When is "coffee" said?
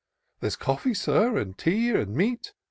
0.55-0.95